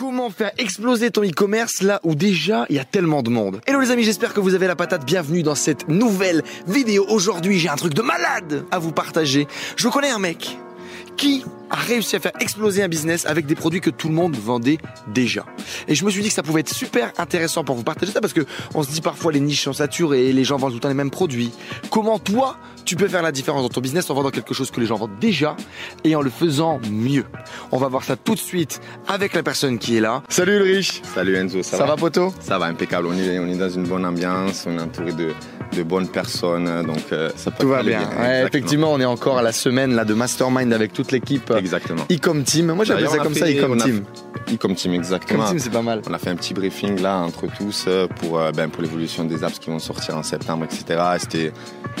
Comment 0.00 0.30
faire 0.30 0.52
exploser 0.56 1.10
ton 1.10 1.22
e-commerce 1.22 1.82
là 1.82 2.00
où 2.04 2.14
déjà 2.14 2.64
il 2.70 2.76
y 2.76 2.78
a 2.78 2.86
tellement 2.86 3.22
de 3.22 3.28
monde 3.28 3.60
Hello 3.66 3.80
les 3.80 3.90
amis, 3.90 4.02
j'espère 4.02 4.32
que 4.32 4.40
vous 4.40 4.54
avez 4.54 4.66
la 4.66 4.74
patate. 4.74 5.04
Bienvenue 5.04 5.42
dans 5.42 5.54
cette 5.54 5.88
nouvelle 5.88 6.42
vidéo. 6.66 7.04
Aujourd'hui, 7.10 7.58
j'ai 7.58 7.68
un 7.68 7.76
truc 7.76 7.92
de 7.92 8.00
malade 8.00 8.64
à 8.70 8.78
vous 8.78 8.92
partager. 8.92 9.46
Je 9.76 9.88
connais 9.88 10.08
un 10.08 10.18
mec 10.18 10.56
qui 11.20 11.44
a 11.68 11.76
réussi 11.76 12.16
à 12.16 12.18
faire 12.18 12.32
exploser 12.40 12.82
un 12.82 12.88
business 12.88 13.26
avec 13.26 13.44
des 13.44 13.54
produits 13.54 13.82
que 13.82 13.90
tout 13.90 14.08
le 14.08 14.14
monde 14.14 14.34
vendait 14.34 14.78
déjà. 15.08 15.44
Et 15.86 15.94
je 15.94 16.04
me 16.06 16.10
suis 16.10 16.22
dit 16.22 16.28
que 16.28 16.34
ça 16.34 16.42
pouvait 16.42 16.60
être 16.60 16.74
super 16.74 17.12
intéressant 17.18 17.62
pour 17.62 17.76
vous 17.76 17.82
partager 17.84 18.10
ça 18.10 18.22
parce 18.22 18.32
que 18.32 18.40
on 18.74 18.82
se 18.82 18.90
dit 18.90 19.02
parfois 19.02 19.30
les 19.30 19.38
niches 19.38 19.62
sont 19.64 19.74
saturées 19.74 20.28
et 20.28 20.32
les 20.32 20.44
gens 20.44 20.56
vendent 20.56 20.70
tout 20.70 20.76
le 20.78 20.80
temps 20.80 20.88
les 20.88 20.94
mêmes 20.94 21.10
produits. 21.10 21.52
Comment 21.90 22.18
toi, 22.18 22.56
tu 22.86 22.96
peux 22.96 23.06
faire 23.06 23.22
la 23.22 23.32
différence 23.32 23.62
dans 23.62 23.68
ton 23.68 23.82
business 23.82 24.08
en 24.08 24.14
vendant 24.14 24.30
quelque 24.30 24.54
chose 24.54 24.70
que 24.70 24.80
les 24.80 24.86
gens 24.86 24.96
vendent 24.96 25.18
déjà 25.20 25.56
et 26.02 26.16
en 26.16 26.22
le 26.22 26.30
faisant 26.30 26.80
mieux? 26.90 27.26
On 27.70 27.76
va 27.76 27.88
voir 27.88 28.02
ça 28.02 28.16
tout 28.16 28.34
de 28.34 28.40
suite 28.40 28.80
avec 29.06 29.34
la 29.34 29.42
personne 29.42 29.78
qui 29.78 29.98
est 29.98 30.00
là. 30.00 30.22
Salut 30.30 30.56
Ulrich 30.56 31.02
Salut 31.14 31.36
Enzo, 31.36 31.62
ça, 31.62 31.76
Ça 31.76 31.84
va? 31.84 31.96
poto 31.96 32.32
Ça 32.40 32.58
va 32.58 32.64
impeccable, 32.64 33.08
on 33.08 33.12
est, 33.12 33.38
on 33.38 33.46
est 33.46 33.58
dans 33.58 33.68
une 33.70 33.84
bonne 33.86 34.06
ambiance, 34.06 34.64
on 34.66 34.76
est 34.76 34.82
entouré 34.82 35.12
de, 35.12 35.28
de 35.76 35.82
bonnes 35.84 36.08
personnes, 36.08 36.82
donc 36.84 37.12
euh, 37.12 37.30
ça 37.36 37.50
peut 37.52 37.62
Tout 37.64 37.68
va 37.68 37.82
bien. 37.84 38.08
Ouais, 38.18 38.44
effectivement, 38.44 38.92
on 38.92 38.98
est 38.98 39.04
encore 39.04 39.38
à 39.38 39.42
la 39.42 39.52
semaine 39.52 39.94
là 39.94 40.04
de 40.04 40.14
mastermind 40.14 40.72
avec 40.72 40.92
toute 40.92 41.09
l'équipe 41.12 41.52
Exactement. 41.56 42.04
Ecom 42.10 42.42
Team. 42.44 42.72
Moi 42.72 42.84
j'appelle 42.84 43.08
ça 43.08 43.18
comme 43.18 43.34
ça 43.34 43.46
fait- 43.46 43.58
Ecom 43.58 43.72
on 43.72 43.80
a 43.80 43.84
Team. 43.84 44.04
fait- 44.46 44.54
Ecom 44.54 44.74
Team, 44.74 44.94
exactement. 44.94 45.40
Ecom 45.44 45.50
Team 45.50 45.58
c'est 45.58 45.70
pas 45.70 45.82
mal. 45.82 46.02
On 46.08 46.12
a 46.14 46.18
fait 46.18 46.30
un 46.30 46.36
petit 46.36 46.54
briefing 46.54 47.00
là 47.00 47.18
entre 47.18 47.46
tous 47.56 47.84
euh, 47.88 48.06
pour, 48.06 48.38
euh, 48.38 48.50
ben, 48.52 48.68
pour 48.68 48.82
l'évolution 48.82 49.24
des 49.24 49.44
apps 49.44 49.58
qui 49.58 49.70
vont 49.70 49.78
sortir 49.78 50.16
en 50.16 50.22
septembre, 50.22 50.64
etc. 50.64 51.00
Et 51.16 51.18
C'était, 51.18 51.52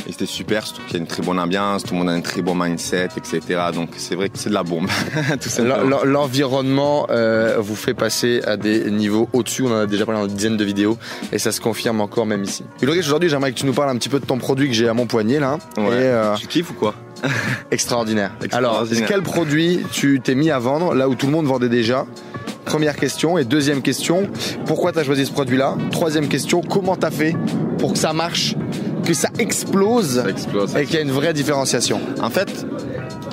et 0.06 0.12
c'était 0.12 0.26
super, 0.26 0.66
surtout 0.66 0.82
qu'il 0.84 0.94
y 0.94 0.96
a 0.96 1.00
une 1.00 1.06
très 1.06 1.22
bonne 1.22 1.38
ambiance, 1.38 1.82
tout 1.84 1.92
le 1.94 1.98
monde 1.98 2.08
a 2.08 2.12
un 2.12 2.20
très 2.20 2.42
bon 2.42 2.54
mindset, 2.54 3.08
etc. 3.16 3.40
Donc 3.74 3.90
c'est 3.96 4.14
vrai 4.14 4.28
que 4.28 4.38
c'est 4.38 4.48
de 4.50 4.54
la 4.54 4.62
bombe, 4.62 4.88
L'environnement 6.04 7.06
euh, 7.10 7.56
vous 7.58 7.76
fait 7.76 7.94
passer 7.94 8.40
à 8.46 8.56
des 8.56 8.90
niveaux 8.90 9.28
au-dessus. 9.32 9.62
On 9.62 9.70
en 9.72 9.80
a 9.80 9.86
déjà 9.86 10.06
parlé 10.06 10.20
dans 10.20 10.28
une 10.28 10.34
dizaine 10.34 10.56
de 10.56 10.64
vidéos 10.64 10.96
et 11.32 11.38
ça 11.38 11.52
se 11.52 11.60
confirme 11.60 12.00
encore 12.00 12.26
même 12.26 12.44
ici. 12.44 12.64
Ulrich, 12.82 13.00
aujourd'hui, 13.06 13.28
j'aimerais 13.28 13.52
que 13.52 13.58
tu 13.58 13.66
nous 13.66 13.72
parles 13.72 13.90
un 13.90 13.96
petit 13.96 14.08
peu 14.08 14.20
de 14.20 14.26
ton 14.26 14.38
produit 14.38 14.68
que 14.68 14.74
j'ai 14.74 14.88
à 14.88 14.94
mon 14.94 15.06
poignet 15.06 15.38
là. 15.40 15.58
Ouais. 15.76 15.84
Et, 15.84 15.88
euh, 15.92 16.34
Tu 16.36 16.46
kiffes 16.46 16.70
ou 16.70 16.74
quoi? 16.74 16.94
extraordinaire. 17.70 18.32
Alors, 18.52 18.72
Extraordinaire. 18.82 19.08
quel 19.08 19.22
produit 19.22 19.80
tu 19.92 20.20
t'es 20.22 20.34
mis 20.34 20.50
à 20.50 20.58
vendre 20.58 20.94
là 20.94 21.08
où 21.08 21.14
tout 21.14 21.26
le 21.26 21.32
monde 21.32 21.46
vendait 21.46 21.68
déjà? 21.68 22.06
Première 22.64 22.96
question. 22.96 23.38
Et 23.38 23.44
deuxième 23.44 23.82
question, 23.82 24.28
pourquoi 24.66 24.92
tu 24.92 24.98
as 24.98 25.04
choisi 25.04 25.26
ce 25.26 25.32
produit-là? 25.32 25.76
Troisième 25.90 26.28
question, 26.28 26.60
comment 26.60 26.96
tu 26.96 27.06
as 27.06 27.10
fait 27.10 27.34
pour 27.78 27.92
que 27.94 27.98
ça 27.98 28.12
marche, 28.12 28.54
que 29.04 29.14
ça 29.14 29.28
explose 29.38 30.22
Ça 30.22 30.28
explose. 30.30 30.76
et 30.76 30.84
qu'il 30.84 30.94
y 30.94 30.98
a 30.98 31.02
une 31.02 31.10
vraie 31.10 31.32
différenciation? 31.32 32.00
En 32.22 32.30
fait, 32.30 32.66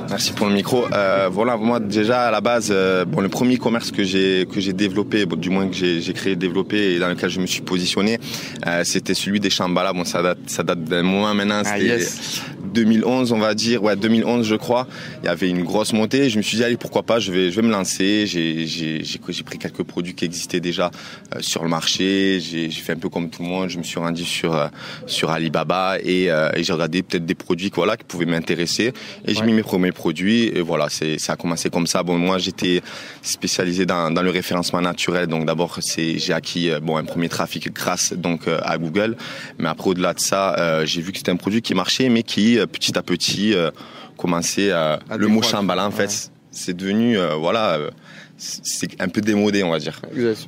merci 0.10 0.32
pour 0.32 0.48
le 0.48 0.54
micro. 0.54 0.86
Euh, 0.94 1.30
voilà, 1.32 1.58
moi 1.58 1.80
déjà 1.80 2.22
à 2.28 2.32
la 2.32 2.42
base, 2.42 2.70
euh, 2.72 3.06
bon, 3.06 3.22
le 3.22 3.30
premier 3.30 3.58
commerce 3.58 3.92
que 3.92 4.04
j'ai 4.04 4.48
que 4.52 4.60
j'ai 4.60 4.74
développé, 4.74 5.26
bon, 5.26 5.36
du 5.36 5.50
moins 5.50 5.68
que 5.68 5.76
j'ai 5.76 6.14
créé, 6.14 6.36
développé 6.36 6.94
et 6.96 7.00
dans 7.00 7.10
lequel 7.10 7.30
je 7.30 7.40
me 7.42 7.46
suis 7.48 7.62
positionné, 7.62 8.20
euh, 8.66 8.84
c'était 8.86 9.14
celui 9.14 9.40
des 9.40 9.50
Shambhala. 9.50 9.94
Bon, 9.94 10.06
ça 10.06 10.22
date 10.24 10.40
ça 10.48 10.64
date 10.64 10.84
d'un 10.86 11.04
moment 11.04 11.34
maintenant. 11.34 11.62
Ah, 11.66 11.78
yes. 11.78 12.42
2011, 12.68 13.32
on 13.32 13.40
va 13.40 13.54
dire, 13.54 13.84
ouais, 13.84 13.96
2011, 13.96 14.46
je 14.46 14.56
crois. 14.56 14.88
Il 15.24 15.26
y 15.26 15.30
avait 15.30 15.50
une 15.50 15.64
grosse 15.64 15.94
montée. 15.94 16.30
Je 16.30 16.38
me 16.38 16.42
suis 16.42 16.58
dit, 16.58 16.64
allez, 16.64 16.78
pourquoi 16.78 17.04
pas, 17.04 17.20
je 17.20 17.32
vais, 17.32 17.52
je 17.52 17.56
vais 17.60 17.68
me 17.68 17.72
lancer. 17.72 18.26
J'ai, 18.28 19.44
pris 19.46 19.58
quelques 19.58 19.84
produits 19.84 20.14
qui 20.14 20.26
existaient 20.26 20.60
déjà 20.60 20.92
euh, 21.36 21.40
sur 21.42 21.64
le 21.64 21.70
marché. 21.70 22.40
J'ai, 22.40 22.70
fait 22.70 22.94
un 22.94 22.98
peu 22.98 23.10
comme 23.10 23.30
tout 23.30 23.42
le 23.42 23.48
monde. 23.48 23.70
Je 23.70 23.78
me 23.78 23.84
suis 23.84 24.00
rendu 24.00 24.24
sur, 24.24 24.56
euh, 24.56 24.68
sur 25.06 25.32
Alibaba 25.32 25.98
et, 26.04 26.30
euh, 26.30 26.52
et 26.56 26.64
j'ai 26.64 26.74
regardé 26.74 27.02
peut-être 27.04 27.26
des 27.26 27.36
produits, 27.36 27.72
voilà, 27.74 27.98
qui 27.98 28.04
pouvaient 28.04 28.26
m'intéresser. 28.26 28.94
Et 29.26 29.34
j'ai 29.34 29.44
mis 29.44 29.54
mes 29.54 29.64
premiers 29.64 29.92
produits. 29.92 30.46
Et 30.54 30.62
voilà, 30.62 30.90
c'est, 30.90 31.18
ça 31.18 31.34
a 31.34 31.36
commencé 31.36 31.70
comme 31.70 31.88
ça. 31.88 32.04
Bon, 32.04 32.18
moi, 32.18 32.38
j'étais 32.38 32.82
spécialisé 33.22 33.86
dans, 33.86 34.12
dans 34.12 34.22
le 34.22 34.30
référencement 34.30 34.82
naturel. 34.82 35.28
Donc, 35.28 35.46
d'abord, 35.46 35.78
c'est, 35.82 36.18
j'ai 36.18 36.34
acquis, 36.34 36.72
bon, 36.82 36.98
un 36.98 37.06
premier 37.06 37.30
trafic 37.30 37.74
grâce, 37.74 38.14
donc, 38.14 38.42
à 38.48 38.78
Google. 38.78 39.16
Mais 39.60 39.70
après, 39.70 39.90
au-delà 39.90 40.14
de 40.14 40.20
ça, 40.20 40.86
j'ai 40.86 41.02
vu 41.02 41.12
que 41.12 41.18
c'était 41.18 41.32
un 41.32 41.38
produit 41.38 41.62
qui 41.62 41.74
marchait, 41.74 42.10
mais 42.10 42.24
qui, 42.24 42.57
euh, 42.60 42.66
petit 42.68 42.98
à 42.98 43.02
petit, 43.04 43.54
euh, 43.54 43.72
commençait 44.18 44.72
à... 44.72 45.00
À 45.10 45.18
le 45.18 45.28
mot. 45.28 45.42
Shambhala, 45.42 45.86
en 45.88 45.92
fait, 45.92 46.04
Ouais. 46.10 46.32
c'est 46.52 46.76
devenu, 46.76 47.18
euh, 47.18 47.36
voilà, 47.36 47.80
c'est 48.38 49.02
un 49.02 49.08
peu 49.10 49.22
démodé, 49.22 49.64
on 49.64 49.72
va 49.72 49.80
dire. 49.80 50.00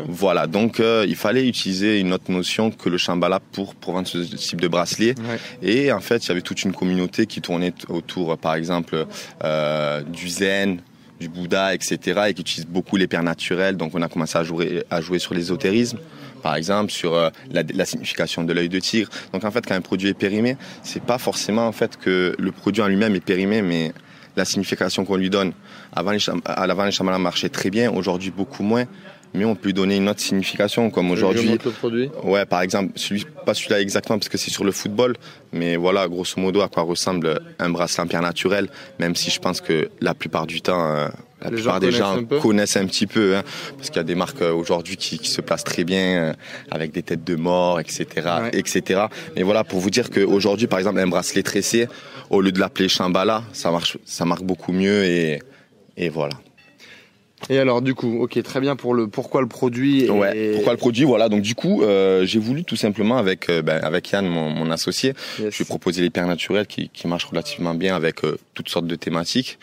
Voilà, 0.07 0.45
donc 0.47 0.79
euh, 0.79 1.05
il 1.07 1.15
fallait 1.15 1.47
utiliser 1.47 1.99
une 1.99 2.13
autre 2.13 2.31
notion 2.31 2.69
que 2.71 2.87
le 2.89 2.97
Shambhala 2.97 3.39
pour, 3.51 3.73
pour 3.75 3.93
vendre 3.93 4.07
ce 4.07 4.19
type 4.19 4.61
de 4.61 4.67
bracelet. 4.67 5.15
Ouais. 5.17 5.39
Et 5.67 5.91
en 5.91 5.99
fait, 5.99 6.23
il 6.25 6.29
y 6.29 6.31
avait 6.31 6.41
toute 6.41 6.63
une 6.63 6.73
communauté 6.73 7.25
qui 7.25 7.41
tournait 7.41 7.73
autour, 7.87 8.37
par 8.37 8.53
exemple, 8.55 9.05
euh, 9.43 10.01
du 10.03 10.29
zen, 10.29 10.81
du 11.19 11.29
Bouddha, 11.29 11.73
etc., 11.73 12.21
et 12.27 12.33
qui 12.33 12.41
utilise 12.41 12.67
beaucoup 12.67 12.95
les 12.95 13.07
pierres 13.07 13.23
naturelles. 13.23 13.77
Donc, 13.77 13.91
on 13.93 14.01
a 14.01 14.07
commencé 14.07 14.37
à 14.37 14.43
jouer, 14.43 14.83
à 14.89 15.01
jouer 15.01 15.19
sur 15.19 15.33
l'ésotérisme, 15.33 15.99
par 16.41 16.55
exemple, 16.55 16.91
sur 16.91 17.13
euh, 17.13 17.29
la, 17.51 17.85
signification 17.85 18.43
de 18.43 18.53
l'œil 18.53 18.69
de 18.69 18.79
tigre. 18.79 19.09
Donc, 19.33 19.43
en 19.43 19.51
fait, 19.51 19.65
quand 19.65 19.75
un 19.75 19.81
produit 19.81 20.09
est 20.09 20.13
périmé, 20.13 20.57
c'est 20.83 21.03
pas 21.03 21.17
forcément 21.17 21.67
en 21.67 21.71
fait 21.71 21.97
que 21.97 22.35
le 22.37 22.51
produit 22.51 22.81
en 22.81 22.87
lui-même 22.87 23.15
est 23.15 23.23
périmé, 23.23 23.61
mais 23.61 23.93
la 24.35 24.45
signification 24.45 25.05
qu'on 25.05 25.17
lui 25.17 25.29
donne. 25.29 25.53
Avant, 25.93 26.11
les, 26.11 26.19
l'avant, 26.45 26.85
les 26.85 27.17
marchaient 27.19 27.49
très 27.49 27.69
bien, 27.69 27.91
aujourd'hui 27.91 28.31
beaucoup 28.31 28.63
moins. 28.63 28.85
Mais 29.33 29.45
on 29.45 29.55
peut 29.55 29.67
lui 29.67 29.73
donner 29.73 29.97
une 29.97 30.09
autre 30.09 30.21
signification, 30.21 30.89
comme 30.89 31.11
aujourd'hui. 31.11 31.57
Ouais, 32.23 32.45
par 32.45 32.61
exemple, 32.61 32.93
celui, 32.95 33.25
pas 33.45 33.53
celui-là 33.53 33.79
exactement 33.79 34.17
parce 34.17 34.29
que 34.29 34.37
c'est 34.39 34.49
sur 34.49 34.63
le 34.63 34.71
football, 34.71 35.15
mais 35.53 35.75
voilà, 35.75 36.07
grosso 36.07 36.39
modo, 36.41 36.61
à 36.61 36.67
quoi 36.67 36.83
ressemble 36.83 37.39
un 37.59 37.69
bracelet 37.69 38.03
en 38.03 38.07
pierre 38.07 38.21
naturelle, 38.23 38.69
même 38.99 39.15
si 39.15 39.29
je 39.29 39.39
pense 39.39 39.61
que 39.61 39.89
la 40.01 40.13
plupart 40.15 40.47
du 40.47 40.61
temps, 40.61 40.83
euh, 40.83 41.07
la 41.41 41.49
Les 41.51 41.55
plupart 41.57 41.75
gens 41.75 41.79
des 41.79 41.91
gens 41.91 42.17
un 42.17 42.39
connaissent 42.39 42.75
un 42.75 42.85
petit 42.87 43.05
peu, 43.05 43.35
hein, 43.37 43.43
parce 43.77 43.89
qu'il 43.89 43.97
y 43.97 43.99
a 43.99 44.03
des 44.03 44.15
marques 44.15 44.41
euh, 44.41 44.51
aujourd'hui 44.51 44.97
qui, 44.97 45.19
qui 45.19 45.29
se 45.29 45.41
placent 45.41 45.63
très 45.63 45.83
bien, 45.83 45.99
euh, 46.17 46.33
avec 46.71 46.91
des 46.91 47.03
têtes 47.03 47.23
de 47.23 47.35
mort, 47.35 47.79
etc., 47.79 48.05
Ouais. 48.15 48.49
etc. 48.53 49.01
Mais 49.35 49.43
voilà, 49.43 49.63
pour 49.63 49.79
vous 49.79 49.91
dire 49.91 50.09
qu'aujourd'hui, 50.09 50.65
par 50.67 50.79
exemple, 50.79 50.99
un 50.99 51.07
bracelet 51.07 51.43
tressé, 51.43 51.87
au 52.31 52.41
lieu 52.41 52.51
de 52.51 52.59
l'appeler 52.59 52.89
Shambhala, 52.89 53.43
ça 53.53 53.69
marche, 53.71 53.97
ça 54.05 54.25
marque 54.25 54.43
beaucoup 54.43 54.71
mieux 54.71 55.03
et, 55.05 55.39
et 55.97 56.09
voilà. 56.09 56.33
Et 57.49 57.57
alors, 57.57 57.81
du 57.81 57.95
coup, 57.95 58.21
ok, 58.21 58.41
très 58.43 58.59
bien 58.59 58.75
pour 58.75 58.93
le 58.93 59.07
pourquoi 59.07 59.41
le 59.41 59.47
produit. 59.47 60.03
et- 60.05 60.09
Ouais. 60.09 60.51
Pourquoi 60.55 60.73
le 60.73 60.77
produit 60.77 61.05
Voilà. 61.05 61.29
Donc 61.29 61.41
du 61.41 61.55
coup, 61.55 61.81
euh, 61.83 62.25
j'ai 62.25 62.39
voulu 62.39 62.63
tout 62.63 62.75
simplement 62.75 63.17
avec 63.17 63.49
euh, 63.49 63.61
ben, 63.61 63.79
avec 63.83 64.11
Yann, 64.11 64.27
mon, 64.27 64.49
mon 64.49 64.69
associé, 64.71 65.13
Yes. 65.39 65.51
je 65.53 65.57
lui 65.57 65.63
ai 65.63 65.65
proposé 65.65 66.01
les 66.01 66.09
pierres 66.09 66.27
naturelles 66.27 66.67
qui, 66.67 66.89
qui 66.89 67.07
marchent 67.07 67.25
relativement 67.25 67.73
bien 67.73 67.95
avec 67.95 68.23
euh, 68.25 68.37
toutes 68.53 68.69
sortes 68.69 68.87
de 68.87 68.95
thématiques. 68.95 69.57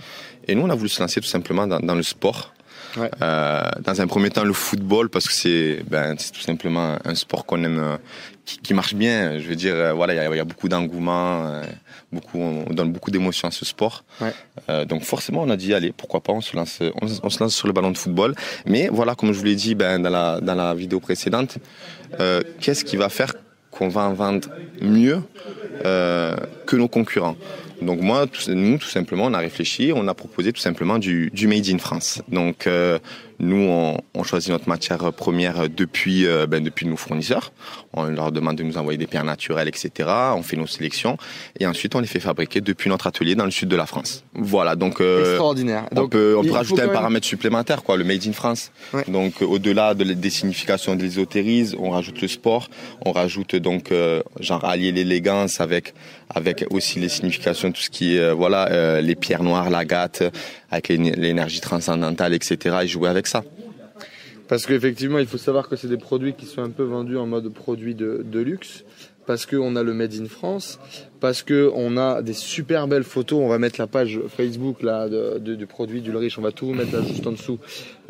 Et 0.48 0.54
nous, 0.54 0.62
on 0.62 0.70
a 0.70 0.74
voulu 0.74 0.88
se 0.88 1.00
lancer 1.02 1.20
tout 1.20 1.26
simplement 1.28 1.66
dans, 1.66 1.80
dans 1.80 1.94
le 1.94 2.02
sport. 2.02 2.54
Ouais. 2.96 3.10
Euh, 3.20 3.62
dans 3.82 4.00
un 4.00 4.06
premier 4.06 4.30
temps, 4.30 4.44
le 4.44 4.52
football 4.52 5.08
parce 5.10 5.26
que 5.26 5.34
c'est 5.34 5.82
ben, 5.88 6.16
tout 6.16 6.40
simplement 6.40 6.96
un 7.04 7.14
sport 7.14 7.44
qu'on 7.44 7.62
aime, 7.62 7.78
euh, 7.78 7.96
qui, 8.44 8.58
qui 8.58 8.74
marche 8.74 8.94
bien. 8.94 9.38
Je 9.38 9.46
veux 9.46 9.56
dire, 9.56 9.74
euh, 9.74 9.92
voilà, 9.92 10.14
il 10.14 10.16
y 10.16 10.20
a, 10.20 10.30
il 10.30 10.36
y 10.36 10.40
a 10.40 10.44
beaucoup 10.44 10.68
d'engouement, 10.68 11.62
beaucoup, 12.12 12.38
on 12.38 12.72
donne 12.72 12.92
beaucoup 12.92 13.10
d'émotions 13.10 13.48
à 13.48 13.50
ce 13.50 13.64
sport. 13.64 14.04
Ouais. 14.20 14.32
Euh, 14.70 14.84
donc 14.84 15.02
forcément, 15.02 15.42
on 15.42 15.50
a 15.50 15.56
dit 15.56 15.74
allez, 15.74 15.92
pourquoi 15.92 16.20
pas, 16.22 16.32
on 16.32 16.40
se 16.40 16.56
lance, 16.56 16.78
on, 16.80 17.06
on 17.22 17.30
se 17.30 17.40
lance 17.40 17.54
sur 17.54 17.66
le 17.66 17.72
ballon 17.72 17.90
de 17.90 17.98
football. 17.98 18.34
Mais 18.64 18.88
voilà, 18.90 19.14
comme 19.14 19.32
je 19.32 19.38
vous 19.38 19.44
l'ai 19.44 19.56
dit 19.56 19.74
ben, 19.74 20.00
dans 20.00 20.10
la 20.10 20.40
dans 20.40 20.54
la 20.54 20.74
vidéo 20.74 21.00
précédente, 21.00 21.58
euh, 22.20 22.40
qu'est-ce 22.60 22.84
qui 22.84 22.96
va 22.96 23.08
faire 23.08 23.34
qu'on 23.70 23.88
va 23.88 24.02
en 24.02 24.14
vendre 24.14 24.48
mieux 24.80 25.22
euh, 25.84 26.34
que 26.66 26.76
nos 26.76 26.88
concurrents? 26.88 27.36
Donc 27.82 28.00
moi, 28.00 28.26
tout- 28.26 28.50
nous, 28.54 28.78
tout 28.78 28.88
simplement, 28.88 29.24
on 29.26 29.34
a 29.34 29.38
réfléchi, 29.38 29.92
on 29.94 30.06
a 30.08 30.14
proposé 30.14 30.52
tout 30.52 30.60
simplement 30.60 30.98
du, 30.98 31.30
du 31.32 31.46
made 31.46 31.68
in 31.68 31.78
France. 31.78 32.22
Donc 32.28 32.66
euh, 32.66 32.98
nous, 33.38 33.66
on, 33.68 33.98
on 34.14 34.22
choisit 34.22 34.48
notre 34.50 34.66
matière 34.68 35.12
première 35.12 35.68
depuis, 35.68 36.26
euh, 36.26 36.46
ben, 36.46 36.64
depuis 36.64 36.86
nos 36.86 36.96
fournisseurs. 36.96 37.52
On 37.92 38.04
leur 38.04 38.32
demande 38.32 38.56
de 38.56 38.62
nous 38.62 38.78
envoyer 38.78 38.96
des 38.98 39.06
pierres 39.06 39.24
naturelles, 39.24 39.68
etc. 39.68 40.08
On 40.34 40.42
fait 40.42 40.56
nos 40.56 40.66
sélections 40.66 41.18
et 41.60 41.66
ensuite 41.66 41.94
on 41.94 42.00
les 42.00 42.06
fait 42.06 42.20
fabriquer 42.20 42.62
depuis 42.62 42.88
notre 42.88 43.06
atelier 43.06 43.34
dans 43.34 43.44
le 43.44 43.50
sud 43.50 43.68
de 43.68 43.76
la 43.76 43.84
France. 43.86 44.24
Voilà, 44.34 44.74
donc 44.74 45.00
euh, 45.02 45.20
Extraordinaire. 45.32 45.84
on 45.92 45.94
Donc, 45.96 46.12
peut, 46.12 46.34
on 46.38 46.42
peut 46.44 46.52
rajouter 46.52 46.82
un 46.82 46.88
paramètre 46.88 47.26
supplémentaire, 47.26 47.82
quoi, 47.82 47.96
le 47.98 48.04
made 48.04 48.26
in 48.26 48.32
France. 48.32 48.70
Ouais. 48.94 49.04
Donc, 49.08 49.42
euh, 49.42 49.44
au-delà 49.46 49.92
de, 49.94 50.04
des 50.04 50.30
significations 50.30 50.94
de 50.96 51.02
l'ésotérisme, 51.02 51.76
on 51.78 51.90
rajoute 51.90 52.22
le 52.22 52.28
sport, 52.28 52.68
on 53.04 53.12
rajoute 53.12 53.54
donc, 53.56 53.92
euh, 53.92 54.22
genre, 54.40 54.64
allier 54.64 54.92
l'élégance 54.92 55.60
avec, 55.60 55.92
avec 56.34 56.64
aussi 56.70 56.98
les 57.00 57.08
significations, 57.10 57.65
tout 57.70 57.82
ce 57.82 57.90
qui 57.90 58.16
est, 58.16 58.20
euh, 58.20 58.34
voilà, 58.34 58.70
euh, 58.70 59.00
les 59.00 59.14
pierres 59.14 59.42
noires, 59.42 59.70
l'agate, 59.70 60.22
avec 60.70 60.88
l'éne- 60.88 61.14
l'énergie 61.16 61.60
transcendantale, 61.60 62.34
etc. 62.34 62.76
et 62.82 62.86
jouer 62.88 63.08
avec 63.08 63.26
ça. 63.26 63.44
Parce 64.48 64.66
qu'effectivement, 64.66 65.18
il 65.18 65.26
faut 65.26 65.38
savoir 65.38 65.68
que 65.68 65.76
c'est 65.76 65.88
des 65.88 65.96
produits 65.96 66.34
qui 66.34 66.46
sont 66.46 66.62
un 66.62 66.70
peu 66.70 66.84
vendus 66.84 67.16
en 67.16 67.26
mode 67.26 67.52
produit 67.52 67.94
de, 67.94 68.24
de 68.24 68.40
luxe. 68.40 68.84
parce 69.26 69.44
qu'on 69.44 69.74
a 69.74 69.82
le 69.82 69.92
Made 69.92 70.14
in 70.14 70.26
France, 70.26 70.78
parce 71.20 71.42
qu'on 71.42 71.96
a 71.96 72.22
des 72.22 72.32
super 72.32 72.86
belles 72.86 73.02
photos. 73.02 73.40
On 73.42 73.48
va 73.48 73.58
mettre 73.58 73.80
la 73.80 73.88
page 73.88 74.20
Facebook 74.28 74.82
là, 74.82 75.08
du 75.40 75.66
produit 75.66 76.00
du 76.00 76.16
riche, 76.16 76.38
on 76.38 76.42
va 76.42 76.52
tout 76.52 76.72
mettre 76.72 76.94
là 76.94 77.02
juste 77.02 77.26
en 77.26 77.32
dessous. 77.32 77.58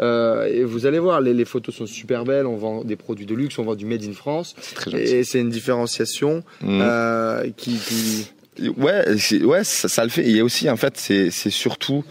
Euh, 0.00 0.44
et 0.44 0.62
vous 0.62 0.84
allez 0.84 0.98
voir, 0.98 1.20
les, 1.22 1.44
photos 1.46 1.74
sont 1.74 1.86
super 1.86 2.24
belles. 2.24 2.46
On 2.46 2.56
vend 2.56 2.84
des 2.84 2.96
produits 2.96 3.26
de 3.26 3.34
luxe, 3.34 3.58
on 3.58 3.64
vend 3.64 3.74
du 3.74 3.86
Made 3.86 4.04
in 4.04 4.12
France. 4.12 4.54
Et 4.92 5.24
c'est 5.24 5.40
une 5.40 5.48
différenciation 5.48 6.44
mmh. 6.60 6.80
euh, 6.82 7.50
qui, 7.56 8.28
Ouais, 8.76 9.04
ouais, 9.42 9.64
ça, 9.64 10.04
le 10.04 10.10
fait. 10.10 10.22
il 10.22 10.36
y 10.36 10.40
a 10.40 10.44
aussi, 10.44 10.70
en 10.70 10.76
fait, 10.76 10.96
c'est 10.96 11.30
surtout 11.50 12.04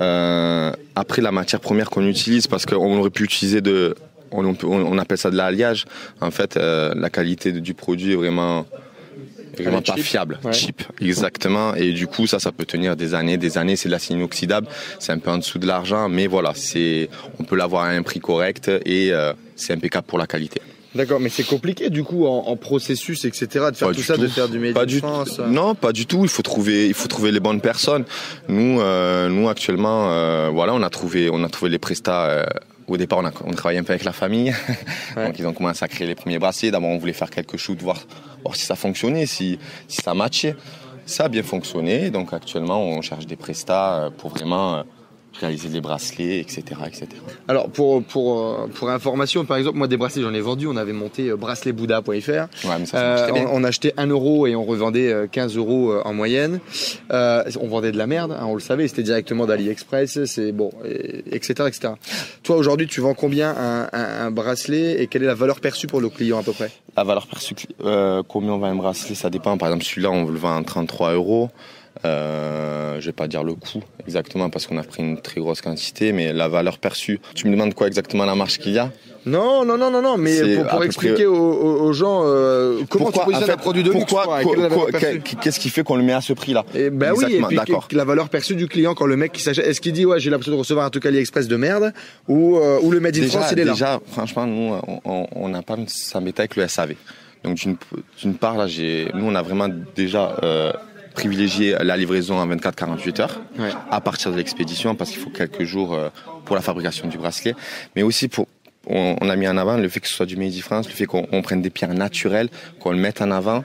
euh, 0.00 0.72
après 0.94 1.22
la 1.22 1.32
matière 1.32 1.60
première 1.60 1.90
qu'on 1.90 2.06
utilise, 2.06 2.46
parce 2.46 2.66
qu'on 2.66 2.98
aurait 2.98 3.10
pu 3.10 3.24
utiliser 3.24 3.60
de, 3.60 3.94
on, 4.32 4.56
on, 4.62 4.98
appelle 4.98 5.18
ça 5.18 5.30
de 5.30 5.36
l'alliage. 5.36 5.84
En 6.20 6.30
fait, 6.30 6.56
euh, 6.56 6.92
la 6.96 7.10
qualité 7.10 7.52
du 7.52 7.74
produit 7.74 8.12
est 8.12 8.16
vraiment 8.16 8.66
vraiment 9.58 9.82
pas 9.82 9.96
fiable, 9.96 10.38
cheap, 10.52 10.82
exactement. 11.00 11.74
Et 11.74 11.92
du 11.92 12.06
coup, 12.06 12.26
ça, 12.26 12.38
ça 12.38 12.52
peut 12.52 12.64
tenir 12.64 12.96
des 12.96 13.14
années, 13.14 13.36
des 13.36 13.58
années. 13.58 13.76
C'est 13.76 13.88
de 13.88 13.92
l'acide 13.92 14.16
inoxydable, 14.16 14.66
c'est 14.98 15.12
un 15.12 15.18
peu 15.18 15.30
en 15.30 15.38
dessous 15.38 15.58
de 15.58 15.66
l'argent, 15.66 16.08
mais 16.08 16.26
voilà, 16.26 16.52
c'est, 16.54 17.10
on 17.38 17.44
peut 17.44 17.56
l'avoir 17.56 17.84
à 17.84 17.88
un 17.88 18.02
prix 18.02 18.20
correct 18.20 18.70
et 18.86 19.12
euh, 19.12 19.32
c'est 19.56 19.74
impeccable 19.74 20.06
pour 20.06 20.18
la 20.18 20.26
qualité. 20.26 20.62
D'accord, 20.94 21.20
mais 21.20 21.30
c'est 21.30 21.44
compliqué 21.44 21.88
du 21.88 22.04
coup 22.04 22.26
en, 22.26 22.56
processus, 22.56 23.24
etc. 23.24 23.66
de 23.70 23.76
faire 23.76 23.92
tout 23.92 24.02
ça, 24.02 24.16
de 24.16 24.28
faire 24.28 24.48
du 24.48 24.58
made 24.58 24.76
in 24.76 24.98
France. 24.98 25.38
Non, 25.38 25.74
pas 25.74 25.92
du 25.92 26.06
tout. 26.06 26.22
Il 26.22 26.28
faut 26.28 26.42
trouver, 26.42 26.86
il 26.86 26.94
faut 26.94 27.08
trouver 27.08 27.32
les 27.32 27.40
bonnes 27.40 27.60
personnes. 27.60 28.04
Nous, 28.48 28.80
euh, 28.80 29.28
nous 29.28 29.48
actuellement, 29.48 30.12
euh, 30.12 30.50
voilà, 30.52 30.74
on 30.74 30.82
a 30.82 30.90
trouvé, 30.90 31.30
on 31.32 31.42
a 31.44 31.48
trouvé 31.48 31.70
les 31.70 31.78
prestats. 31.78 32.26
Euh, 32.26 32.44
au 32.88 32.96
départ, 32.98 33.20
on, 33.20 33.24
a, 33.24 33.32
on 33.44 33.52
travaillait 33.52 33.80
un 33.80 33.84
peu 33.84 33.92
avec 33.92 34.04
la 34.04 34.12
famille, 34.12 34.52
donc 35.16 35.38
ils 35.38 35.46
ont 35.46 35.54
commencé 35.54 35.82
à 35.82 35.88
créer 35.88 36.06
les 36.06 36.14
premiers 36.14 36.38
bracelets. 36.38 36.70
D'abord, 36.70 36.90
on 36.90 36.98
voulait 36.98 37.14
faire 37.14 37.30
quelques 37.30 37.56
shoots, 37.56 37.80
voir, 37.80 37.98
voir 38.42 38.54
si 38.54 38.66
ça 38.66 38.74
fonctionnait, 38.74 39.24
si, 39.24 39.58
si 39.88 40.02
ça 40.02 40.12
matchait. 40.12 40.56
Ça 41.06 41.24
a 41.24 41.28
bien 41.28 41.42
fonctionné, 41.42 42.10
donc 42.10 42.32
actuellement, 42.34 42.82
on 42.82 43.00
cherche 43.00 43.26
des 43.26 43.36
prestats 43.36 44.10
pour 44.18 44.30
vraiment 44.30 44.84
réaliser 45.38 45.68
les 45.68 45.80
bracelets, 45.80 46.40
etc. 46.40 46.62
etc. 46.86 47.06
Alors 47.48 47.68
pour, 47.68 48.02
pour, 48.04 48.42
euh, 48.42 48.66
pour 48.68 48.90
information, 48.90 49.44
par 49.44 49.56
exemple, 49.56 49.78
moi 49.78 49.88
des 49.88 49.96
bracelets 49.96 50.22
j'en 50.22 50.34
ai 50.34 50.40
vendu, 50.40 50.66
on 50.66 50.76
avait 50.76 50.92
monté 50.92 51.28
euh, 51.28 51.36
braceletsbouddha.fr. 51.36 52.08
Ouais, 52.08 52.48
euh, 52.94 53.28
on, 53.34 53.60
on, 53.60 53.64
achetait 53.64 53.94
1 53.96 54.06
euro 54.08 54.46
et 54.46 54.54
on 54.54 54.64
revendait 54.64 55.28
15 55.30 55.56
euros 55.56 55.94
en 56.04 56.12
moyenne. 56.12 56.60
Euh, 57.10 57.44
on 57.60 57.68
vendait 57.68 57.92
de 57.92 57.98
la 57.98 58.06
merde, 58.06 58.32
hein, 58.32 58.44
on 58.46 58.54
le 58.54 58.60
savait, 58.60 58.88
c'était 58.88 59.02
directement 59.02 59.46
d'AliExpress, 59.46 60.24
c'est 60.24 60.52
bon, 60.52 60.70
etc., 60.84 61.64
etc. 61.66 61.94
Toi 62.42 62.56
aujourd'hui 62.56 62.86
tu 62.86 63.00
vends 63.00 63.14
combien 63.14 63.54
un, 63.56 63.88
un, 63.92 64.30
bracelet 64.30 65.02
et 65.02 65.06
quelle 65.06 65.22
est 65.22 65.26
la 65.26 65.34
valeur 65.34 65.60
perçue 65.60 65.86
pour 65.86 66.00
le 66.00 66.08
client 66.08 66.38
à 66.38 66.42
peu 66.42 66.52
près? 66.52 66.70
La 66.96 67.04
valeur 67.04 67.26
perçue, 67.26 67.54
euh, 67.84 68.22
combien 68.26 68.52
on 68.52 68.58
vend 68.58 68.66
un 68.66 68.76
bracelet, 68.76 69.14
ça 69.14 69.30
dépend. 69.30 69.56
Par 69.56 69.68
exemple 69.68 69.84
celui-là 69.84 70.10
on 70.10 70.26
le 70.26 70.38
vend 70.38 70.56
à 70.56 70.62
33 70.62 71.12
euros. 71.14 71.50
Euh, 72.04 73.00
je 73.00 73.06
vais 73.06 73.12
pas 73.12 73.28
dire 73.28 73.44
le 73.44 73.54
coût 73.54 73.82
exactement 74.06 74.50
parce 74.50 74.66
qu'on 74.66 74.78
a 74.78 74.82
pris 74.82 75.02
une 75.02 75.20
très 75.20 75.40
grosse 75.40 75.60
quantité, 75.60 76.12
mais 76.12 76.32
la 76.32 76.48
valeur 76.48 76.78
perçue. 76.78 77.20
Tu 77.34 77.46
me 77.46 77.52
demandes 77.52 77.74
quoi 77.74 77.86
exactement 77.86 78.24
la 78.24 78.34
marge 78.34 78.58
qu'il 78.58 78.72
y 78.72 78.78
a? 78.78 78.90
Non, 79.24 79.64
non, 79.64 79.78
non, 79.78 79.90
non, 79.90 80.02
non, 80.02 80.16
mais 80.16 80.64
pour, 80.64 80.82
expliquer 80.82 81.26
aux, 81.26 81.92
gens 81.92 82.22
euh, 82.24 82.80
comment 82.88 83.04
pourquoi, 83.04 83.22
tu 83.22 83.30
positionnes 83.30 83.54
un 83.54 83.56
produit 83.56 83.84
de 83.84 83.90
pourquoi, 83.90 84.40
luxe. 84.42 85.36
Qu'est-ce 85.40 85.60
qui 85.60 85.68
fait 85.68 85.84
qu'on 85.84 85.94
le 85.94 86.02
met 86.02 86.12
à 86.12 86.20
ce 86.20 86.32
prix-là 86.32 86.64
Eh 86.74 86.90
ben 86.90 87.12
oui, 87.16 87.36
et 87.36 87.42
puis 87.42 87.96
la 87.96 88.04
valeur 88.04 88.28
perçue 88.28 88.56
du 88.56 88.66
client 88.66 88.94
quand 88.94 89.06
le 89.06 89.16
mec 89.16 89.30
qui 89.30 89.42
s'achète, 89.42 89.66
est-ce 89.66 89.80
qu'il 89.80 89.92
dit 89.92 90.04
ouais 90.04 90.18
j'ai 90.18 90.30
l'impression 90.30 90.52
de 90.52 90.58
recevoir 90.58 90.86
un 90.86 90.90
truc 90.90 91.06
AliExpress 91.06 91.46
de 91.46 91.56
merde 91.56 91.92
ou 92.26 92.56
euh, 92.56 92.80
ou 92.82 92.90
le 92.90 92.98
Made 92.98 93.16
in 93.16 93.28
France 93.28 93.50
il 93.52 93.60
est 93.60 93.64
là 93.64 93.72
Déjà, 93.72 94.00
franchement, 94.10 94.46
nous 94.46 94.74
on 95.04 95.48
n'a 95.48 95.62
pas 95.62 95.76
s'embêter 95.86 96.40
avec 96.40 96.56
le 96.56 96.66
SAV. 96.66 96.94
Donc 97.44 97.58
d'une 98.20 98.34
part 98.34 98.56
là, 98.56 98.66
j'ai, 98.66 99.08
nous 99.14 99.26
on 99.26 99.34
a 99.34 99.42
vraiment 99.42 99.68
déjà 99.94 100.36
euh, 100.42 100.72
privilégier 101.12 101.76
la 101.80 101.96
livraison 101.96 102.38
en 102.38 102.46
24-48 102.46 103.20
heures 103.20 103.40
à 103.90 104.00
partir 104.00 104.32
de 104.32 104.36
l'expédition 104.36 104.94
parce 104.94 105.10
qu'il 105.10 105.20
faut 105.20 105.30
quelques 105.30 105.64
jours 105.64 105.94
euh, 105.94 106.08
pour 106.44 106.56
la 106.56 106.62
fabrication 106.62 107.08
du 107.08 107.18
bracelet, 107.18 107.54
mais 107.96 108.02
aussi 108.02 108.28
pour 108.28 108.46
on, 108.86 109.16
a 109.28 109.36
mis 109.36 109.46
en 109.46 109.56
avant 109.56 109.76
le 109.76 109.88
fait 109.88 110.00
que 110.00 110.08
ce 110.08 110.14
soit 110.14 110.26
du 110.26 110.36
Made 110.36 110.52
in 110.52 110.60
France, 110.60 110.88
le 110.88 110.94
fait 110.94 111.06
qu'on 111.06 111.42
prenne 111.42 111.62
des 111.62 111.70
pierres 111.70 111.94
naturelles, 111.94 112.48
qu'on 112.80 112.90
le 112.90 112.98
mette 112.98 113.22
en 113.22 113.30
avant. 113.30 113.64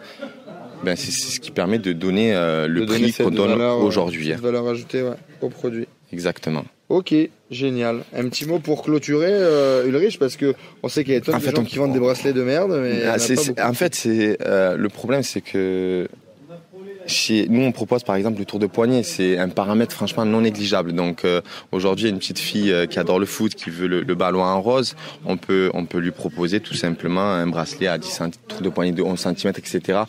Ben 0.84 0.96
c'est 0.96 1.10
ce 1.10 1.40
qui 1.40 1.50
permet 1.50 1.80
de 1.80 1.92
donner 1.92 2.36
euh, 2.36 2.68
le 2.68 2.86
prix 2.86 3.12
qu'on 3.12 3.32
donne 3.32 3.60
aujourd'hui. 3.60 4.32
Hein. 4.32 4.38
valeur 4.40 4.68
ajoutée 4.68 5.04
au 5.42 5.50
produit. 5.50 5.88
Exactement. 6.14 6.66
Ok, 6.90 7.14
génial. 7.52 8.04
Un 8.16 8.30
petit 8.30 8.46
mot 8.46 8.60
pour 8.60 8.84
clôturer 8.84 9.28
euh, 9.30 9.88
Ulrich 9.88 10.20
parce 10.20 10.38
que 10.38 10.54
on 10.84 10.88
sait 10.88 11.04
qu'il 11.04 11.14
y 11.14 11.18
a 11.18 11.22
tant 11.22 11.38
de 11.38 11.44
gens 11.44 11.66
qui 11.66 11.78
vendent 11.78 11.92
des 11.92 12.00
bracelets 12.00 12.32
de 12.32 12.44
merde, 12.44 12.80
mais 12.82 13.04
ah, 13.06 13.16
en, 13.68 13.74
fait, 13.74 13.94
c'est 13.94 14.38
euh, 14.46 14.78
le 14.78 14.88
problème, 14.88 15.22
c'est 15.22 15.42
que 15.42 16.08
nous, 17.50 17.62
on 17.62 17.72
propose 17.72 18.04
par 18.04 18.16
exemple 18.16 18.40
le 18.40 18.46
tour 18.46 18.60
de 18.60 18.68
poignet. 18.68 19.04
C'est 19.04 19.38
un 19.38 19.50
paramètre 19.50 19.94
franchement 19.94 20.26
non 20.26 20.42
négligeable. 20.42 20.94
Donc 20.94 21.26
euh, 21.26 21.42
aujourd'hui, 21.72 22.10
une 22.10 22.20
petite 22.20 22.40
fille 22.40 22.72
euh, 22.72 22.86
qui 22.86 23.00
adore 23.00 23.20
le 23.20 23.26
foot, 23.26 23.56
qui 23.56 23.70
veut 23.70 23.88
le, 23.88 24.16
ballon 24.16 24.44
en 24.44 24.62
rose, 24.62 24.96
on 25.26 25.38
peut, 25.38 25.70
on 25.74 25.86
peut 25.86 26.00
lui 26.00 26.12
proposer 26.12 26.60
tout 26.60 26.74
simplement 26.74 27.22
un 27.22 27.48
bracelet 27.48 27.88
à 27.88 27.98
10 27.98 28.08
cm, 28.08 28.32
tour 28.48 28.62
de 28.62 28.70
poignet 28.70 28.92
de 28.92 29.04
11 29.04 29.20
cm, 29.20 29.54
etc. 29.58 30.00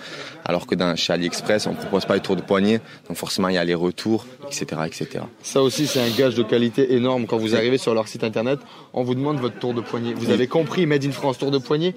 Alors 0.44 0.66
que 0.66 0.74
dans, 0.74 0.96
chez 0.96 1.12
AliExpress, 1.12 1.66
on 1.66 1.74
propose 1.74 2.06
pas 2.06 2.14
les 2.14 2.20
tours 2.20 2.36
de 2.36 2.42
poignet. 2.42 2.80
Donc 3.06 3.16
forcément, 3.16 3.48
il 3.48 3.54
y 3.54 3.58
a 3.58 3.64
les 3.64 3.74
retours, 3.74 4.26
etc., 4.46 4.82
etc. 4.86 5.24
Ça 5.42 5.62
aussi, 5.62 5.86
c'est 5.86 6.00
un 6.00 6.10
gage 6.10 6.34
de 6.34 6.42
qualité 6.42 6.94
énorme. 6.94 7.26
Quand 7.26 7.36
vous 7.36 7.54
arrivez 7.54 7.78
sur 7.78 7.94
leur 7.94 8.08
site 8.08 8.24
internet, 8.24 8.58
on 8.92 9.02
vous 9.02 9.14
demande 9.14 9.38
votre 9.38 9.58
tour 9.58 9.74
de 9.74 9.80
poignet. 9.80 10.14
Vous 10.14 10.30
avez 10.30 10.46
compris, 10.46 10.86
Made 10.86 11.04
in 11.04 11.12
France, 11.12 11.38
tour 11.38 11.50
de 11.50 11.58
poignet? 11.58 11.94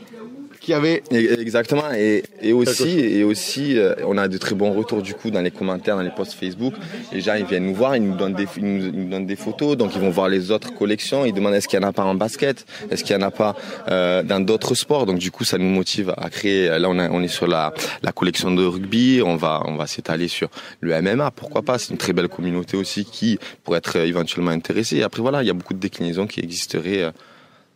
Qui 0.61 0.73
avait. 0.73 1.03
Exactement. 1.11 1.91
Et, 1.93 2.23
et 2.41 2.53
aussi 2.53 2.99
et 2.99 3.23
aussi 3.23 3.77
euh, 3.77 3.95
on 4.05 4.17
a 4.17 4.27
de 4.27 4.37
très 4.37 4.55
bons 4.55 4.71
retours 4.71 5.01
du 5.01 5.15
coup 5.15 5.31
dans 5.31 5.41
les 5.41 5.49
commentaires 5.51 5.95
dans 5.95 6.03
les 6.03 6.11
posts 6.11 6.33
Facebook. 6.33 6.75
Les 7.11 7.19
gens 7.19 7.33
ils 7.33 7.45
viennent 7.45 7.65
nous 7.65 7.73
voir 7.73 7.95
ils 7.95 8.03
nous 8.03 8.15
donnent 8.15 8.35
des 8.35 8.45
ils 8.57 8.63
nous, 8.63 9.09
donnent 9.09 9.25
des 9.25 9.35
photos. 9.35 9.75
Donc 9.75 9.91
ils 9.95 10.01
vont 10.01 10.11
voir 10.11 10.29
les 10.29 10.51
autres 10.51 10.73
collections. 10.73 11.25
Ils 11.25 11.33
demandent 11.33 11.55
est-ce 11.55 11.67
qu'il 11.67 11.79
y 11.79 11.83
en 11.83 11.87
a 11.87 11.91
pas 11.91 12.03
en 12.03 12.13
basket? 12.13 12.65
Est-ce 12.91 13.03
qu'il 13.03 13.15
y 13.15 13.19
en 13.19 13.23
a 13.23 13.31
pas 13.31 13.55
euh, 13.89 14.21
dans 14.21 14.39
d'autres 14.39 14.75
sports? 14.75 15.07
Donc 15.07 15.17
du 15.17 15.31
coup 15.31 15.43
ça 15.43 15.57
nous 15.57 15.69
motive 15.69 16.13
à 16.15 16.29
créer. 16.29 16.67
Là 16.67 16.87
on, 16.89 16.99
a, 16.99 17.09
on 17.09 17.23
est 17.23 17.27
sur 17.27 17.47
la, 17.47 17.73
la 18.03 18.11
collection 18.11 18.51
de 18.51 18.63
rugby. 18.63 19.21
On 19.25 19.35
va 19.37 19.63
on 19.65 19.75
va 19.75 19.87
s'étaler 19.87 20.27
sur 20.27 20.49
le 20.79 21.01
MMA 21.01 21.31
pourquoi 21.31 21.63
pas? 21.63 21.79
C'est 21.79 21.89
une 21.89 21.97
très 21.97 22.13
belle 22.13 22.29
communauté 22.29 22.77
aussi 22.77 23.03
qui 23.03 23.39
pourrait 23.63 23.79
être 23.79 23.95
éventuellement 23.95 24.51
intéressée. 24.51 24.97
Et 24.97 25.03
après 25.03 25.23
voilà 25.23 25.41
il 25.41 25.47
y 25.47 25.51
a 25.51 25.53
beaucoup 25.53 25.73
de 25.73 25.79
déclinaisons 25.79 26.27
qui 26.27 26.39
existeraient 26.39 27.01
euh, 27.01 27.11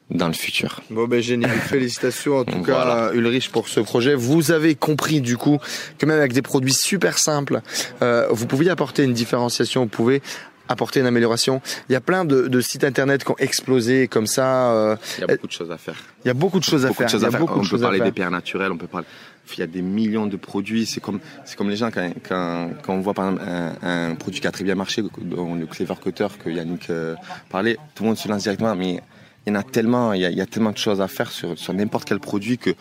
dans 0.10 0.28
le 0.28 0.34
futur. 0.34 0.82
Bon 0.90 1.08
ben 1.08 1.22
génial, 1.22 1.52
félicitations 1.70 2.38
en 2.40 2.46
tout 2.46 2.62
cas 2.62 3.12
Ulrich 3.14 3.50
pour 3.50 3.68
ce 3.68 3.80
projet. 3.80 4.14
Vous 4.14 4.52
avez 4.52 4.76
compris 4.76 5.22
du 5.22 5.38
coup 5.38 5.60
que 5.98 6.06
même 6.06 6.20
avec 6.20 6.34
des 6.34 6.42
produits 6.42 6.74
super 6.74 7.18
simples, 7.18 7.62
euh, 8.02 8.28
vous 8.30 8.46
pouvez 8.46 8.70
apporter 8.70 9.04
une 9.04 9.14
différenciation, 9.14 9.84
vous 9.84 9.90
pouvez 9.90 10.22
apporter 10.68 11.00
une 11.00 11.06
amélioration. 11.06 11.62
Il 11.90 11.94
y 11.94 11.96
a 11.96 12.02
plein 12.02 12.26
de, 12.26 12.48
de 12.48 12.62
sites 12.62 12.84
internet 12.84 13.24
qui 13.24 13.32
ont 13.32 13.38
explosé 13.38 14.08
comme 14.08 14.28
ça. 14.28 14.72
Euh, 14.72 14.96
il 15.18 15.22
y 15.22 15.24
a 15.24 15.28
beaucoup 15.28 15.48
de 15.48 15.52
choses 15.52 15.72
à 15.72 15.78
faire. 15.78 15.96
Il 16.24 16.28
y 16.28 16.32
a 16.32 16.34
beaucoup 16.34 16.60
de 16.60 16.64
choses 16.64 16.86
à 16.86 16.92
faire. 16.92 17.08
il 17.12 17.22
y 17.22 17.26
a 17.26 17.30
Beaucoup 17.30 17.60
on 17.60 17.68
peut 17.68 17.80
parler 17.80 18.00
des 18.00 18.12
pierres 18.12 18.32
naturelles, 18.32 18.72
on 18.72 18.78
peut 18.78 18.88
parler. 18.88 19.08
Il 19.54 19.60
y 19.60 19.64
a 19.64 19.68
des 19.68 19.84
millions 19.84 20.26
de 20.26 20.38
produits. 20.38 20.88
C'est 20.88 21.00
comme, 21.00 21.20
c'est 21.46 21.56
comme 21.56 21.70
les 21.70 21.76
gens 21.76 21.92
quand, 21.92 22.12
quand, 22.28 22.72
quand 22.82 22.94
on 22.94 23.02
voit 23.02 23.14
par 23.14 23.30
exemple 23.30 23.48
un, 23.48 24.10
un, 24.10 24.16
produit 24.16 24.42
qui 24.42 24.48
a 24.48 24.52
très 24.52 24.64
bien 24.64 24.74
marché, 24.74 25.04
le 25.04 25.66
Clever 25.68 25.94
Cutter 26.04 26.28
que 26.44 26.50
Yannick 26.50 26.90
euh, 26.90 27.16
parlait, 27.50 27.78
tout 27.94 28.04
le 28.04 28.10
monde 28.10 28.18
se 28.18 28.28
lance 28.28 28.42
directement. 28.42 28.76
Mais 28.76 29.02
il 29.46 29.54
y 29.54 29.56
en 29.56 29.60
a 29.60 29.64
tellement, 29.64 30.14
il 30.14 30.22
y 30.22 30.42
a, 30.42 30.46
tellement 30.46 30.72
de 30.72 30.78
choses 30.78 31.02
à 31.02 31.08
faire 31.08 31.32
sur, 31.32 31.58
sur 31.58 31.74
n'importe 31.74 32.06
quel 32.06 32.20
produit 32.20 32.58
que 32.58 32.72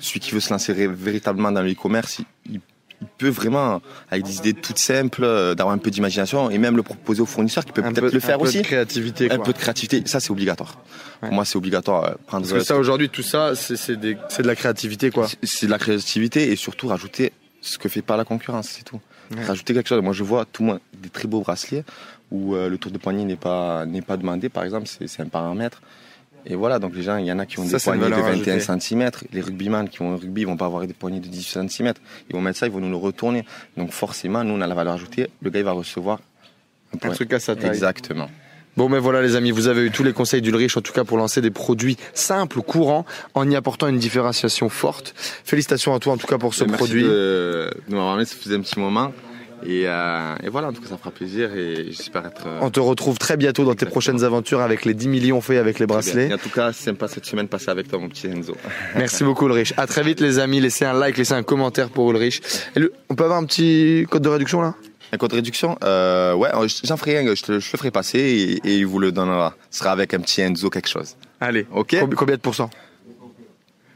celui 0.00 0.20
qui 0.20 0.32
veut 0.32 0.40
se 0.40 0.50
lancer 0.50 0.72
véritablement 0.72 1.52
dans 1.52 1.62
le 1.62 1.72
e-commerce, 1.72 2.20
il, 2.50 2.60
peut 3.16 3.28
vraiment, 3.28 3.80
avec 4.10 4.24
des 4.24 4.38
idées 4.38 4.52
toutes 4.52 4.78
simples, 4.78 5.24
euh, 5.24 5.54
d'avoir 5.54 5.74
un 5.74 5.78
peu 5.78 5.90
d'imagination 5.90 6.50
et 6.50 6.58
même 6.58 6.76
le 6.76 6.82
proposer 6.82 7.22
aux 7.22 7.26
fournisseurs 7.26 7.64
qui 7.64 7.72
peut 7.72 7.80
peut-être 7.80 8.12
le 8.12 8.20
faire 8.20 8.38
aussi. 8.42 8.58
Un 8.58 8.60
peu 8.60 8.64
de 8.64 8.68
créativité. 8.68 9.30
Un 9.30 9.38
peu 9.38 9.52
de 9.54 9.58
créativité. 9.58 10.02
Ça, 10.04 10.20
c'est 10.20 10.30
obligatoire. 10.30 10.76
Pour 11.20 11.32
moi, 11.32 11.46
c'est 11.46 11.56
obligatoire. 11.56 12.04
Euh, 12.04 12.14
prendre 12.26 12.46
Parce 12.46 12.60
que 12.60 12.66
ça, 12.66 12.76
aujourd'hui, 12.76 13.08
tout 13.08 13.22
ça, 13.22 13.54
c'est 13.54 13.96
de 13.96 14.16
la 14.42 14.54
créativité, 14.54 15.10
quoi. 15.10 15.28
C'est 15.42 15.66
de 15.66 15.70
la 15.70 15.78
créativité 15.78 16.52
et 16.52 16.56
surtout 16.56 16.88
rajouter 16.88 17.32
ce 17.60 17.78
que 17.78 17.88
fait 17.88 18.02
pas 18.02 18.16
la 18.16 18.24
concurrence, 18.24 18.68
c'est 18.68 18.84
tout. 18.84 19.00
Rajouter 19.46 19.74
quelque 19.74 19.88
chose. 19.88 20.02
Moi, 20.02 20.12
je 20.12 20.24
vois 20.24 20.44
tout 20.44 20.62
le 20.62 20.68
monde 20.70 20.80
des 20.94 21.08
très 21.08 21.28
beaux 21.28 21.40
bracelets 21.40 21.84
où 22.30 22.54
euh, 22.54 22.68
le 22.68 22.78
tour 22.78 22.90
de 22.90 22.98
poignet 22.98 23.24
n'est 23.24 23.36
pas 23.36 23.86
n'est 23.86 24.02
pas 24.02 24.16
demandé 24.16 24.48
par 24.48 24.64
exemple. 24.64 24.86
C'est 24.86 25.20
un 25.20 25.26
paramètre. 25.26 25.82
Et 26.46 26.54
voilà 26.54 26.78
donc 26.78 26.94
les 26.94 27.02
gens 27.02 27.18
il 27.18 27.26
y 27.26 27.32
en 27.32 27.38
a 27.38 27.44
qui 27.44 27.60
ont 27.60 27.66
des 27.66 27.76
poignées 27.76 28.08
de 28.08 28.14
21 28.14 28.78
cm 28.78 29.10
les 29.30 29.42
rugbyman 29.42 29.90
qui 29.90 30.00
ont 30.00 30.14
un 30.14 30.16
rugby 30.16 30.40
ils 30.40 30.46
vont 30.46 30.56
pas 30.56 30.64
avoir 30.64 30.86
des 30.86 30.94
poignées 30.94 31.20
de 31.20 31.28
10 31.28 31.42
cm 31.42 31.92
ils 32.30 32.34
vont 32.34 32.40
mettre 32.40 32.58
ça 32.58 32.66
ils 32.66 32.72
vont 32.72 32.80
nous 32.80 32.88
le 32.88 32.96
retourner. 32.96 33.44
Donc 33.76 33.92
forcément 33.92 34.42
nous 34.42 34.54
on 34.54 34.60
a 34.60 34.66
la 34.66 34.74
valeur 34.74 34.94
ajoutée. 34.94 35.28
Le 35.42 35.50
gars 35.50 35.60
il 35.60 35.64
va 35.64 35.72
recevoir 35.72 36.20
un, 37.02 37.10
truc 37.10 37.32
à 37.32 37.40
sa 37.40 37.56
taille. 37.56 37.68
Exactement 37.68 38.28
Bon, 38.76 38.88
mais 38.88 38.98
voilà, 38.98 39.20
les 39.20 39.36
amis, 39.36 39.50
vous 39.50 39.66
avez 39.68 39.82
eu 39.86 39.90
tous 39.90 40.02
les 40.04 40.12
conseils 40.12 40.40
d'Ulrich, 40.42 40.76
en 40.76 40.80
tout 40.80 40.92
cas 40.92 41.04
pour 41.04 41.16
lancer 41.18 41.40
des 41.40 41.50
produits 41.50 41.96
simples, 42.14 42.62
courants, 42.62 43.04
en 43.34 43.48
y 43.50 43.56
apportant 43.56 43.88
une 43.88 43.98
différenciation 43.98 44.68
forte. 44.68 45.12
Félicitations 45.44 45.94
à 45.94 45.98
toi, 45.98 46.12
en 46.14 46.16
tout 46.16 46.26
cas, 46.26 46.38
pour 46.38 46.54
ce 46.54 46.64
produit. 46.64 47.02
Merci 47.02 47.14
de, 47.14 47.70
de 47.88 47.94
m'avoir 47.94 48.18
ça 48.26 48.36
faisait 48.36 48.54
un 48.56 48.60
petit 48.60 48.78
moment. 48.78 49.12
Et, 49.66 49.82
euh, 49.84 50.34
et 50.42 50.48
voilà, 50.48 50.68
en 50.68 50.72
tout 50.72 50.80
cas, 50.80 50.88
ça 50.88 50.96
fera 50.96 51.10
plaisir 51.10 51.54
et 51.54 51.88
j'espère 51.90 52.24
être. 52.24 52.44
euh, 52.46 52.60
On 52.62 52.70
te 52.70 52.80
retrouve 52.80 53.18
très 53.18 53.36
bientôt 53.36 53.64
dans 53.64 53.74
tes 53.74 53.84
prochaines 53.84 54.24
aventures 54.24 54.60
avec 54.62 54.86
les 54.86 54.94
10 54.94 55.08
millions 55.08 55.42
faits 55.42 55.58
avec 55.58 55.78
les 55.78 55.84
bracelets. 55.86 56.28
Et 56.28 56.34
en 56.34 56.38
tout 56.38 56.48
cas, 56.48 56.72
c'est 56.72 56.84
sympa 56.84 57.08
cette 57.08 57.26
semaine 57.26 57.46
passée 57.46 57.68
avec 57.70 57.86
toi, 57.88 57.98
mon 57.98 58.08
petit 58.08 58.26
Enzo. 58.28 58.56
Merci 58.96 59.22
beaucoup 59.22 59.44
Ulrich. 59.46 59.74
À 59.76 59.86
très 59.86 60.02
vite 60.02 60.20
les 60.20 60.38
amis. 60.38 60.60
Laissez 60.60 60.86
un 60.86 60.94
like, 60.94 61.18
laissez 61.18 61.34
un 61.34 61.42
commentaire 61.42 61.90
pour 61.90 62.10
Ulrich. 62.10 62.40
Et 62.74 62.80
le- 62.80 62.92
on 63.10 63.14
peut 63.16 63.24
avoir 63.24 63.38
un 63.38 63.44
petit 63.44 64.06
code 64.08 64.22
de 64.22 64.30
réduction 64.30 64.62
là? 64.62 64.74
Un 65.12 65.16
code 65.18 65.30
de 65.30 65.36
réduction 65.36 65.76
euh, 65.82 66.34
Ouais, 66.34 66.50
j'en 66.84 66.96
ferai 66.96 67.18
un, 67.18 67.34
je, 67.34 67.42
te, 67.42 67.58
je 67.60 67.72
le 67.72 67.78
ferai 67.78 67.90
passer 67.90 68.18
et, 68.18 68.68
et 68.68 68.76
il 68.78 68.86
vous 68.86 68.98
le 68.98 69.10
donnera. 69.12 69.54
Ce 69.70 69.80
sera 69.80 69.90
avec 69.92 70.14
un 70.14 70.20
petit 70.20 70.40
Enzo 70.40 70.70
quelque 70.70 70.88
chose. 70.88 71.16
Allez. 71.40 71.66
Ok 71.72 71.94
Combi- 71.94 72.14
Combien 72.14 72.36
de 72.36 72.40
pourcents? 72.40 72.70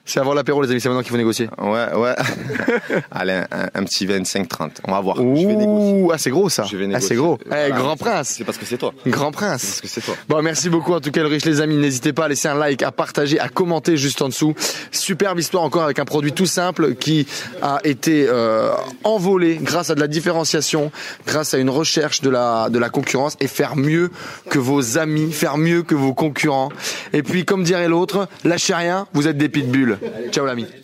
C'est 0.07 0.21
avant 0.21 0.35
l'apéro 0.35 0.61
les 0.61 0.71
amis, 0.71 0.81
c'est 0.83 0.89
maintenant 0.89 1.03
qu'il 1.03 1.11
faut 1.13 1.17
négocier. 1.17 1.49
Ouais, 1.59 1.93
ouais. 1.95 2.15
Allez, 3.11 3.43
un, 3.51 3.69
un 3.75 3.85
petit 3.85 4.07
25-30. 4.07 4.71
On 4.87 4.93
va 4.93 5.01
voir. 5.01 5.17
Je 5.17 5.23
vais 5.47 5.57
négocier. 5.57 6.03
Ouh, 6.03 6.11
ah 6.13 6.19
c'est 6.19 6.29
gros 6.31 6.51
ça. 6.51 6.65
Je 6.71 6.77
vais 6.77 6.85
ah 6.85 6.89
négocier. 6.89 7.09
c'est 7.09 7.15
gros. 7.17 7.39
Eh, 7.47 7.71
grand 7.73 7.97
c'est- 7.97 8.05
prince. 8.05 8.35
C'est 8.37 8.45
parce 8.45 8.59
que 8.59 8.67
c'est 8.67 8.77
toi. 8.77 8.93
Grand 9.07 9.31
C'est 9.31 9.33
prince. 9.33 9.63
parce 9.65 9.81
que 9.81 9.89
c'est 9.89 10.01
toi. 10.03 10.15
Bon, 10.29 10.43
merci 10.43 10.69
beaucoup 10.69 10.93
en 10.93 11.01
tout 11.01 11.11
cas 11.11 11.23
Ulrich 11.23 11.47
les 11.47 11.63
amis. 11.63 11.77
N'hésitez 11.77 12.13
pas 12.13 12.27
à 12.27 12.29
laisser 12.29 12.49
un 12.49 12.55
like, 12.55 12.83
à 12.83 12.93
partager, 12.93 13.41
à 13.41 13.49
commenter 13.49 13.97
juste 13.97 14.21
en 14.21 14.29
dessous. 14.29 14.55
Superbe 14.91 15.39
histoire 15.39 15.63
encore 15.65 15.85
avec 15.85 15.99
un 15.99 16.05
produit 16.05 16.33
tout 16.33 16.45
simple 16.47 16.95
qui 16.97 17.27
a 17.63 17.79
été 17.85 18.27
euh, 18.29 18.73
envolé 19.05 19.57
grâce 19.63 19.89
à 19.89 19.95
de 19.95 20.01
la 20.01 20.07
différenciation, 20.09 20.93
grâce 21.27 21.55
à 21.55 21.59
une 21.59 21.71
recherche 21.71 22.21
de 22.21 22.29
la 22.29 22.69
de 22.69 22.79
la 22.79 22.91
concurrence 22.91 23.37
et 23.41 23.47
faire 23.49 23.75
mieux 23.75 24.11
que 24.51 24.59
vos 24.59 24.99
amis, 24.99 25.33
faire 25.33 25.57
mieux 25.57 25.83
que 25.83 25.95
vos 25.95 26.13
concurrents. 26.13 26.69
Et 27.15 27.23
puis 27.23 27.47
comme 27.47 27.63
dirait 27.65 27.89
l'autre, 27.89 28.29
lâchez 28.45 28.75
rien, 28.75 29.07
vous 29.15 29.29
êtes 29.29 29.39
des 29.39 29.49
pitbulls. 29.49 29.94
Ciao 30.31 30.45
l'ami. 30.45 30.84